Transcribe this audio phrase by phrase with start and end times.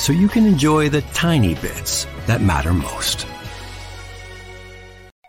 [0.00, 3.26] so you can enjoy the tiny bits that matter most.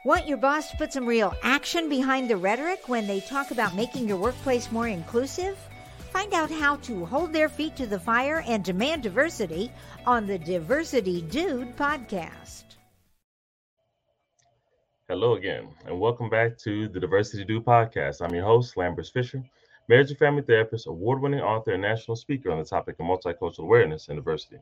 [0.05, 3.75] Want your boss to put some real action behind the rhetoric when they talk about
[3.75, 5.59] making your workplace more inclusive?
[6.13, 9.72] Find out how to hold their feet to the fire and demand diversity
[10.08, 12.63] on the Diversity Dude podcast.
[15.09, 18.22] Hello again, and welcome back to the Diversity Dude podcast.
[18.22, 19.44] I'm your host, Lambers Fisher,
[19.92, 23.66] marriage and family therapist, award winning author, and national speaker on the topic of multicultural
[23.66, 24.56] awareness and diversity.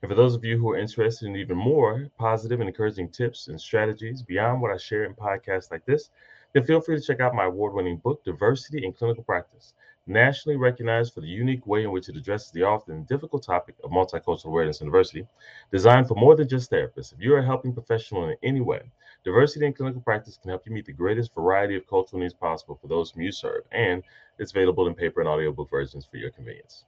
[0.00, 3.48] And for those of you who are interested in even more positive and encouraging tips
[3.48, 6.08] and strategies beyond what I share in podcasts like this,
[6.54, 9.74] then feel free to check out my award winning book, Diversity in Clinical Practice
[10.06, 13.90] nationally recognized for the unique way in which it addresses the often difficult topic of
[13.90, 15.26] multicultural awareness and diversity,
[15.70, 17.12] designed for more than just therapists.
[17.12, 18.80] If you're a helping professional in any way,
[19.24, 22.78] diversity in clinical practice can help you meet the greatest variety of cultural needs possible
[22.80, 24.02] for those whom you serve, and
[24.38, 26.84] it's available in paper and audiobook versions for your convenience.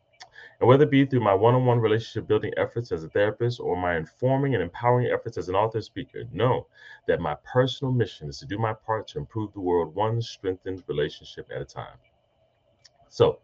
[0.60, 3.60] And whether it be through my one on one relationship building efforts as a therapist
[3.60, 6.66] or my informing and empowering efforts as an author speaker, know
[7.06, 10.82] that my personal mission is to do my part to improve the world one strengthened
[10.86, 11.98] relationship at a time.
[13.08, 13.38] So,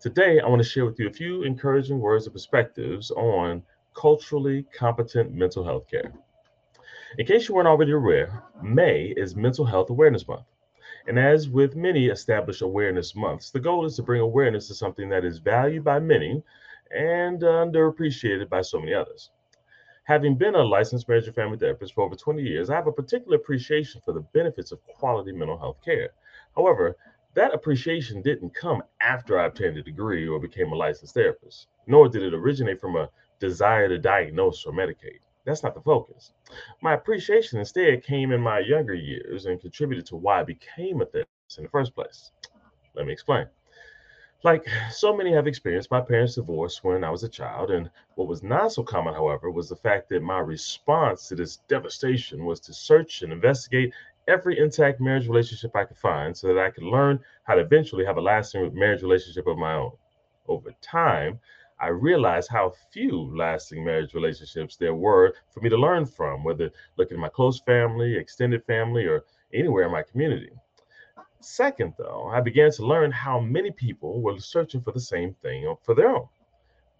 [0.00, 3.62] today I want to share with you a few encouraging words and perspectives on
[3.94, 6.12] culturally competent mental health care.
[7.16, 10.44] In case you weren't already aware, May is Mental Health Awareness Month.
[11.06, 15.08] And as with many established awareness months, the goal is to bring awareness to something
[15.08, 16.42] that is valued by many
[16.90, 19.30] and underappreciated by so many others.
[20.04, 22.92] Having been a licensed marriage and family therapist for over 20 years, I have a
[22.92, 26.10] particular appreciation for the benefits of quality mental health care.
[26.54, 26.94] However,
[27.32, 32.06] that appreciation didn't come after I obtained a degree or became a licensed therapist, nor
[32.06, 33.08] did it originate from a
[33.40, 35.20] desire to diagnose or medicate.
[35.48, 36.32] That's not the focus.
[36.82, 41.06] My appreciation instead came in my younger years and contributed to why I became a
[41.06, 42.32] therapist in the first place.
[42.94, 43.46] Let me explain.
[44.44, 48.28] Like so many have experienced, my parents divorced when I was a child, and what
[48.28, 52.60] was not so common, however, was the fact that my response to this devastation was
[52.60, 53.94] to search and investigate
[54.28, 58.04] every intact marriage relationship I could find so that I could learn how to eventually
[58.04, 59.92] have a lasting marriage relationship of my own.
[60.46, 61.40] Over time,
[61.80, 66.70] I realized how few lasting marriage relationships there were for me to learn from, whether
[66.96, 69.24] looking at my close family, extended family, or
[69.54, 70.50] anywhere in my community.
[71.40, 75.72] Second, though, I began to learn how many people were searching for the same thing
[75.82, 76.28] for their own.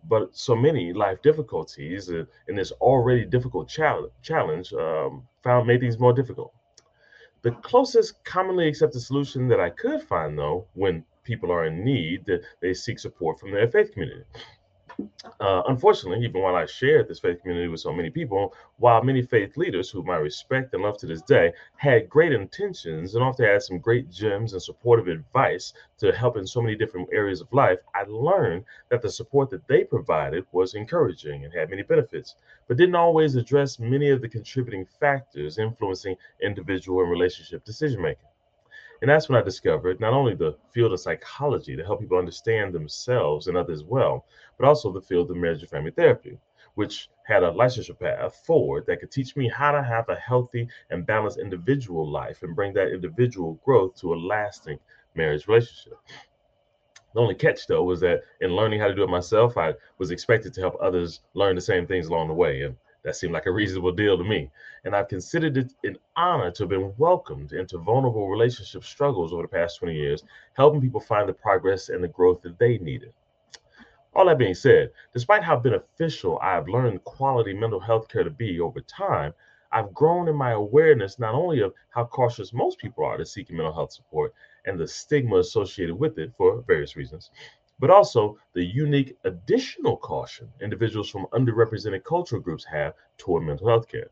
[0.05, 5.99] But so many life difficulties uh, in this already difficult challenge um, found made things
[5.99, 6.53] more difficult.
[7.43, 12.25] The closest commonly accepted solution that I could find, though, when people are in need,
[12.27, 14.25] that they seek support from their faith community.
[15.41, 19.23] Uh, unfortunately, even while I shared this faith community with so many people, while many
[19.23, 23.47] faith leaders, whom I respect and love to this day, had great intentions and often
[23.47, 27.53] had some great gems and supportive advice to help in so many different areas of
[27.53, 32.35] life, I learned that the support that they provided was encouraging and had many benefits,
[32.67, 38.27] but didn't always address many of the contributing factors influencing individual and relationship decision making.
[39.01, 42.75] And that's when I discovered not only the field of psychology to help people understand
[42.75, 44.27] themselves and others well,
[44.59, 46.39] but also the field of marriage and family therapy,
[46.75, 50.69] which had a licensure path forward that could teach me how to have a healthy
[50.91, 54.79] and balanced individual life and bring that individual growth to a lasting
[55.15, 55.99] marriage relationship.
[57.15, 60.11] The only catch, though, was that in learning how to do it myself, I was
[60.11, 62.63] expected to help others learn the same things along the way.
[62.63, 64.51] And that seemed like a reasonable deal to me.
[64.85, 69.43] And I've considered it an honor to have been welcomed into vulnerable relationship struggles over
[69.43, 70.25] the past 20 years,
[70.55, 73.13] helping people find the progress and the growth that they needed.
[74.15, 78.59] All that being said, despite how beneficial I've learned quality mental health care to be
[78.59, 79.33] over time,
[79.71, 83.57] I've grown in my awareness not only of how cautious most people are to seeking
[83.57, 84.35] mental health support
[84.65, 87.31] and the stigma associated with it for various reasons,
[87.79, 93.89] but also the unique additional caution individuals from underrepresented cultural groups have toward mental health
[93.89, 94.09] care.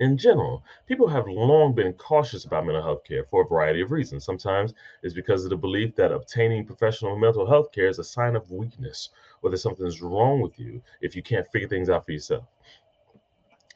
[0.00, 3.92] In general, people have long been cautious about mental health care for a variety of
[3.92, 4.24] reasons.
[4.24, 8.34] Sometimes it's because of the belief that obtaining professional mental health care is a sign
[8.34, 9.10] of weakness
[9.42, 12.44] or that something's wrong with you if you can't figure things out for yourself.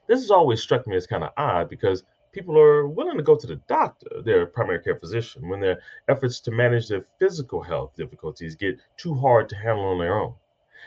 [0.08, 2.02] This has always struck me as kind of odd because
[2.37, 6.38] people are willing to go to the doctor, their primary care physician, when their efforts
[6.38, 10.35] to manage their physical health difficulties get too hard to handle on their own.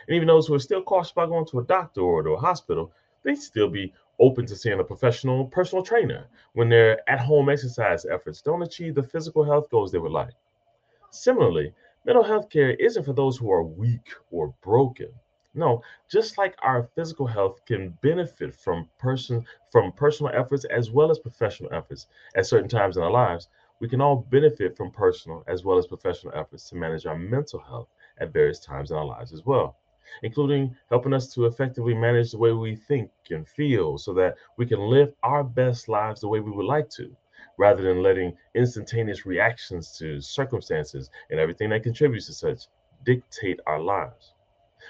[0.08, 2.40] And even those who are still cautious about going to a doctor or to a
[2.40, 2.92] hospital,
[3.24, 8.06] they still be open to seeing a professional personal trainer when their at home exercise
[8.06, 10.36] efforts don't achieve the physical health goals they would like.
[11.10, 11.74] Similarly,
[12.06, 15.10] mental health care isn't for those who are weak or broken.
[15.60, 21.12] No, just like our physical health can benefit from person from personal efforts as well
[21.12, 25.44] as professional efforts at certain times in our lives, we can all benefit from personal
[25.48, 27.90] as well as professional efforts to manage our mental health
[28.20, 29.78] at various times in our lives as well
[30.24, 34.66] including helping us to effectively manage the way we think and feel so that we
[34.66, 37.16] can live our best lives the way we would like to,
[37.58, 42.68] rather than letting instantaneous reactions to circumstances and everything that contributes to such
[43.04, 44.34] dictate our lives.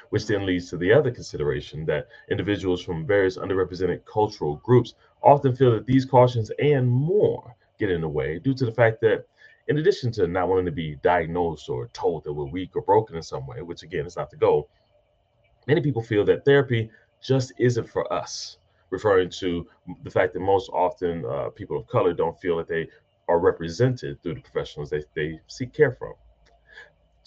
[0.09, 5.55] Which then leads to the other consideration that individuals from various underrepresented cultural groups often
[5.55, 9.25] feel that these cautions and more get in the way due to the fact that
[9.67, 13.15] in addition to not wanting to be diagnosed or told that we're weak or broken
[13.15, 14.69] in some way, which again is not the goal,
[15.69, 16.89] Many people feel that therapy
[17.21, 18.57] just isn't for us,
[18.89, 19.67] referring to
[20.03, 22.87] the fact that most often uh, people of color don't feel that they
[23.27, 26.13] are represented through the professionals they, they seek care from.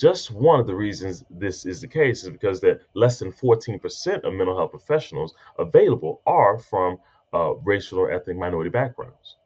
[0.03, 4.25] Just one of the reasons this is the case is because that less than 14%
[4.25, 6.99] of mental health professionals available are from
[7.33, 9.37] uh, racial or ethnic minority backgrounds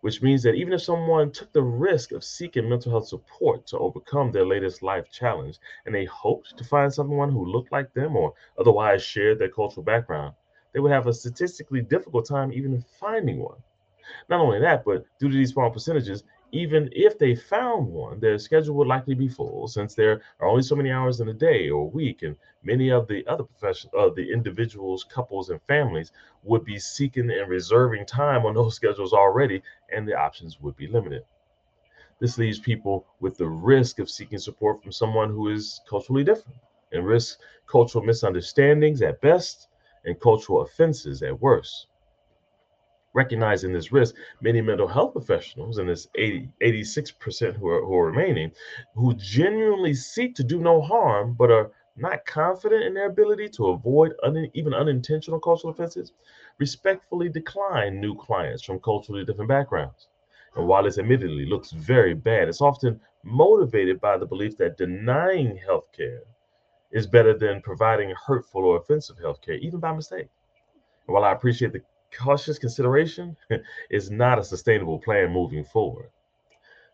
[0.00, 3.78] which means that even if someone took the risk of seeking mental health support to
[3.78, 8.16] overcome their latest life challenge and they hoped to find someone who looked like them
[8.16, 10.34] or otherwise shared their cultural background,
[10.72, 13.62] they would have a statistically difficult time even finding one.
[14.28, 18.38] Not only that, but due to these small percentages, even if they found one, their
[18.38, 21.68] schedule would likely be full since there are only so many hours in a day
[21.70, 26.12] or week, and many of the other profession, uh, the individuals, couples, and families
[26.42, 29.62] would be seeking and reserving time on those schedules already,
[29.94, 31.24] and the options would be limited.
[32.20, 36.58] This leaves people with the risk of seeking support from someone who is culturally different
[36.92, 39.68] and risk cultural misunderstandings at best
[40.04, 41.86] and cultural offenses at worst.
[43.12, 48.06] Recognizing this risk, many mental health professionals, and this 80, 86% who are, who are
[48.06, 48.52] remaining,
[48.94, 53.68] who genuinely seek to do no harm but are not confident in their ability to
[53.68, 56.12] avoid un, even unintentional cultural offenses,
[56.58, 60.08] respectfully decline new clients from culturally different backgrounds.
[60.56, 65.56] And while this admittedly looks very bad, it's often motivated by the belief that denying
[65.56, 66.22] health care
[66.92, 70.28] is better than providing hurtful or offensive health care, even by mistake.
[71.06, 71.82] And while I appreciate the
[72.16, 73.36] cautious consideration
[73.90, 76.10] is not a sustainable plan moving forward.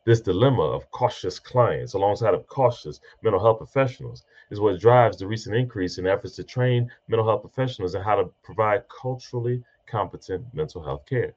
[0.05, 5.27] This dilemma of cautious clients alongside of cautious mental health professionals is what drives the
[5.27, 10.47] recent increase in efforts to train mental health professionals in how to provide culturally competent
[10.55, 11.35] mental health care.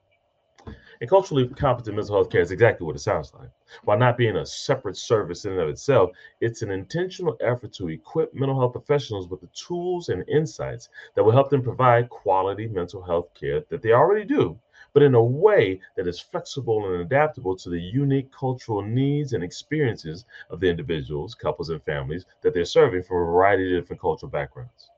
[1.02, 3.50] And culturally competent mental health care is exactly what it sounds like.
[3.86, 6.12] While not being a separate service in and of itself,
[6.42, 11.24] it's an intentional effort to equip mental health professionals with the tools and insights that
[11.24, 14.60] will help them provide quality mental health care that they already do,
[14.94, 19.44] but in a way that is flexible and adaptable to the unique cultural needs and
[19.44, 24.02] experiences of the individuals, couples, and families that they're serving from a variety of different
[24.02, 24.90] cultural backgrounds.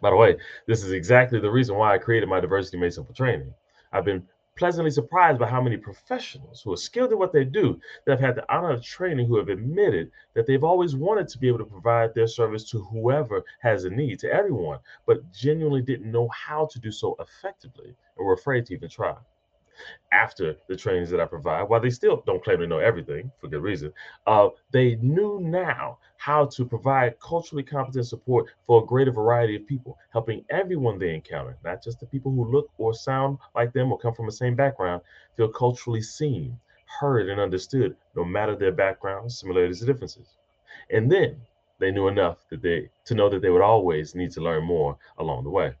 [0.00, 0.36] By the way,
[0.66, 3.52] this is exactly the reason why I created my Diversity Made Simple training.
[3.92, 7.80] I've been pleasantly surprised by how many professionals who are skilled at what they do
[8.04, 11.38] that have had the honor of training who have admitted that they've always wanted to
[11.38, 15.82] be able to provide their service to whoever has a need, to everyone, but genuinely
[15.82, 19.16] didn't know how to do so effectively or were afraid to even try
[20.12, 23.48] after the trainings that I provide, while they still don't claim to know everything for
[23.48, 23.92] good reason,
[24.26, 29.66] uh, they knew now how to provide culturally competent support for a greater variety of
[29.66, 33.90] people, helping everyone they encounter, not just the people who look or sound like them
[33.90, 35.02] or come from the same background,
[35.36, 36.58] feel culturally seen,
[37.00, 40.36] heard, and understood, no matter their backgrounds, similarities, or differences.
[40.90, 41.36] And then
[41.78, 44.96] they knew enough that they to know that they would always need to learn more
[45.18, 45.74] along the way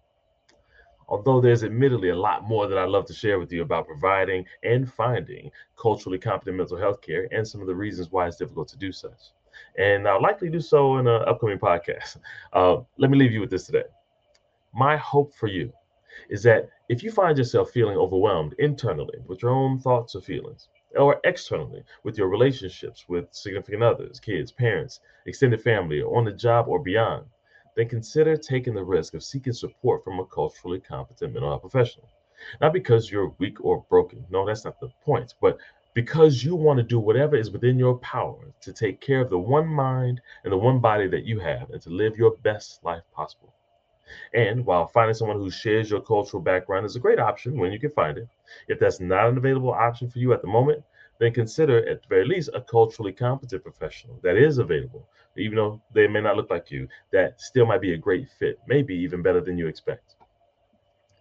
[1.12, 4.46] although there's admittedly a lot more that I'd love to share with you about providing
[4.62, 8.66] and finding culturally competent mental health care and some of the reasons why it's difficult
[8.68, 9.32] to do such.
[9.76, 12.16] And I'll likely do so in an upcoming podcast.
[12.54, 13.84] Uh, let me leave you with this today.
[14.74, 15.72] My hope for you
[16.30, 20.68] is that if you find yourself feeling overwhelmed internally with your own thoughts or feelings,
[20.96, 26.32] or externally with your relationships with significant others, kids, parents, extended family, or on the
[26.32, 27.24] job or beyond,
[27.76, 32.08] then consider taking the risk of seeking support from a culturally competent mental health professional.
[32.60, 34.24] Not because you're weak or broken.
[34.30, 35.34] No, that's not the point.
[35.40, 35.58] But
[35.94, 39.38] because you want to do whatever is within your power to take care of the
[39.38, 43.02] one mind and the one body that you have and to live your best life
[43.12, 43.52] possible.
[44.34, 47.78] And while finding someone who shares your cultural background is a great option when you
[47.78, 48.28] can find it,
[48.68, 50.82] if that's not an available option for you at the moment,
[51.18, 55.80] then consider at the very least a culturally competent professional that is available, even though
[55.94, 59.22] they may not look like you, that still might be a great fit, maybe even
[59.22, 60.16] better than you expect.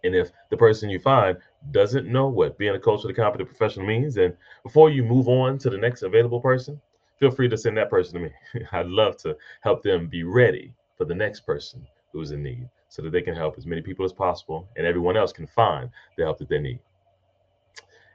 [0.03, 1.37] And if the person you find
[1.71, 5.69] doesn't know what being a culturally competent professional means, then before you move on to
[5.69, 6.81] the next available person,
[7.19, 8.65] feel free to send that person to me.
[8.71, 13.01] I'd love to help them be ready for the next person who's in need so
[13.03, 16.23] that they can help as many people as possible and everyone else can find the
[16.23, 16.79] help that they need.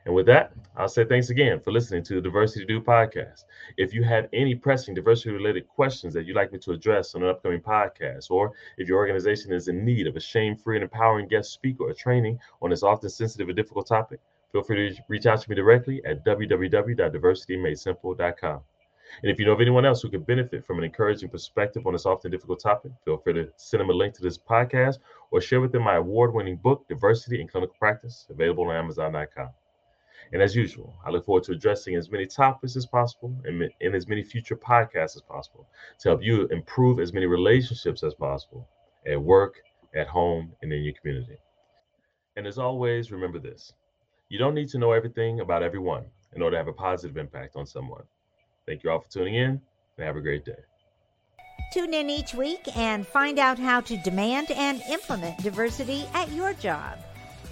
[0.06, 3.42] And with that, I'll say thanks again for listening to the Diversity Dude podcast.
[3.76, 7.25] If you have any pressing diversity related questions that you'd like me to address on
[7.25, 10.84] an upcoming podcast, or if your organization is in need of a shame free and
[10.84, 14.20] empowering guest speaker or training on this often sensitive and difficult topic,
[14.52, 18.60] feel free to reach out to me directly at www.diversitymadesimple.com.
[19.22, 21.94] And if you know of anyone else who could benefit from an encouraging perspective on
[21.94, 24.98] this often difficult topic, feel free to send them a link to this podcast
[25.32, 29.48] or share with them my award winning book, Diversity in Clinical Practice, available on Amazon.com.
[30.33, 33.95] And as usual, I look forward to addressing as many topics as possible and in
[33.95, 35.68] as many future podcasts as possible
[36.00, 38.68] to help you improve as many relationships as possible
[39.06, 39.54] at work,
[39.95, 41.37] at home, and in your community.
[42.37, 43.73] And as always, remember this
[44.28, 46.04] you don't need to know everything about everyone
[46.35, 48.02] in order to have a positive impact on someone.
[48.66, 49.61] Thank you all for tuning in
[49.97, 50.59] and have a great day.
[51.73, 56.52] Tune in each week and find out how to demand and implement diversity at your
[56.54, 56.99] job.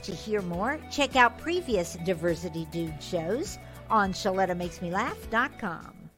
[0.05, 3.59] To hear more, check out previous Diversity Dude shows
[3.89, 6.11] on ShelettaMakesMeLaugh.com.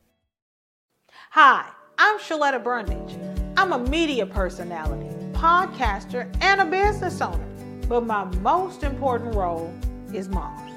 [1.31, 3.55] Hi, I'm Sheletta Brundidge.
[3.57, 7.47] I'm a media personality, podcaster, and a business owner.
[7.89, 9.73] But my most important role
[10.13, 10.69] is mom.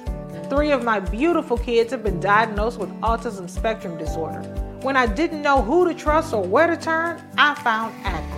[0.48, 4.42] Three of my beautiful kids have been diagnosed with autism spectrum disorder.
[4.82, 8.29] When I didn't know who to trust or where to turn, I found ACRA.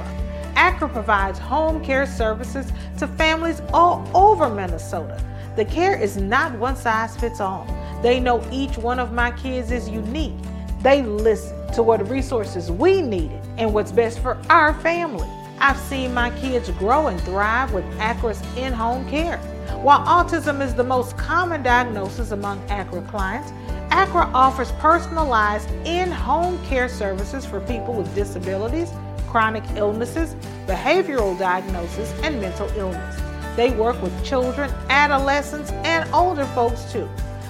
[0.63, 5.21] ACRA provides home care services to families all over Minnesota.
[5.57, 7.67] The care is not one size fits all.
[8.01, 10.37] They know each one of my kids is unique.
[10.81, 15.29] They listen to what resources we needed and what's best for our family.
[15.59, 19.39] I've seen my kids grow and thrive with ACRA's in home care.
[19.83, 23.51] While autism is the most common diagnosis among ACRA clients,
[23.91, 28.93] ACRA offers personalized in home care services for people with disabilities
[29.33, 30.37] chronic illnesses,
[30.67, 33.21] behavioral diagnosis, and mental illness.
[33.57, 37.09] They work with children, adolescents, and older folks too.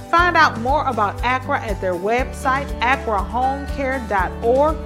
[0.08, 4.76] Find out more about ACRA at their website, acrahomecare.org.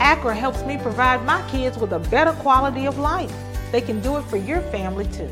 [0.00, 3.32] ACRA helps me provide my kids with a better quality of life.
[3.70, 5.30] They can do it for your family too.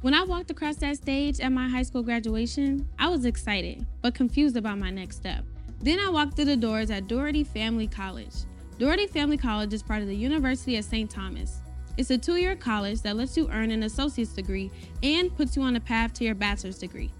[0.00, 4.14] When I walked across that stage at my high school graduation, I was excited, but
[4.14, 5.44] confused about my next step.
[5.80, 8.34] Then I walked through the doors at Dougherty Family College.
[8.82, 11.08] Dougherty Family College is part of the University of St.
[11.08, 11.60] Thomas.
[11.96, 14.72] It's a two year college that lets you earn an associate's degree
[15.04, 17.12] and puts you on a path to your bachelor's degree.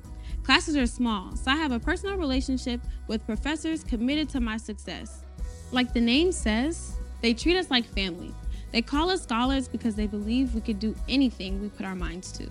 [0.42, 5.22] Classes are small, so I have a personal relationship with professors committed to my success.
[5.70, 8.34] Like the name says, they treat us like family.
[8.72, 12.32] They call us scholars because they believe we could do anything we put our minds
[12.38, 12.48] to.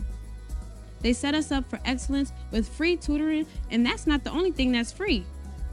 [1.01, 4.71] They set us up for excellence with free tutoring, and that's not the only thing
[4.71, 5.25] that's free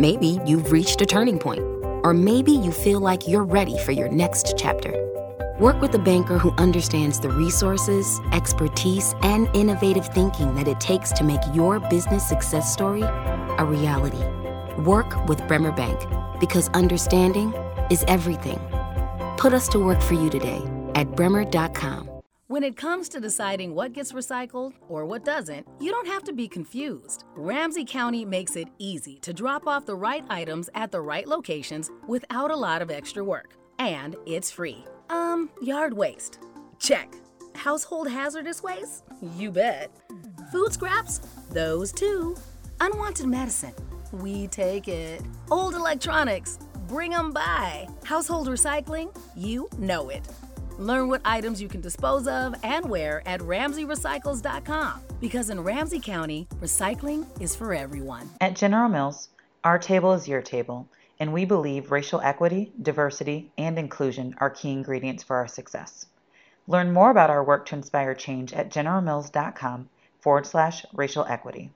[0.00, 1.60] Maybe you've reached a turning point.
[2.04, 4.94] Or maybe you feel like you're ready for your next chapter.
[5.60, 11.12] Work with a banker who understands the resources, expertise, and innovative thinking that it takes
[11.12, 14.24] to make your business success story a reality.
[14.84, 16.00] Work with Bremer Bank
[16.40, 17.52] because understanding
[17.90, 18.58] is everything.
[19.36, 20.64] Put us to work for you today
[20.94, 22.09] at bremer.com.
[22.50, 26.32] When it comes to deciding what gets recycled or what doesn't, you don't have to
[26.32, 27.22] be confused.
[27.36, 31.92] Ramsey County makes it easy to drop off the right items at the right locations
[32.08, 33.54] without a lot of extra work.
[33.78, 34.84] And it's free.
[35.10, 36.40] Um, yard waste.
[36.80, 37.14] Check.
[37.54, 39.04] Household hazardous waste?
[39.36, 39.92] You bet.
[40.50, 41.20] Food scraps?
[41.52, 42.36] Those too.
[42.80, 43.74] Unwanted medicine?
[44.10, 45.22] We take it.
[45.52, 46.58] Old electronics?
[46.88, 47.86] Bring 'em by.
[48.02, 49.16] Household recycling?
[49.36, 50.26] You know it.
[50.80, 55.00] Learn what items you can dispose of and where at RamseyRecycles.com.
[55.20, 58.30] Because in Ramsey County, recycling is for everyone.
[58.40, 59.28] At General Mills,
[59.62, 64.72] our table is your table, and we believe racial equity, diversity, and inclusion are key
[64.72, 66.06] ingredients for our success.
[66.66, 71.70] Learn more about our work to inspire change at generalmills.com forward slash racial equity.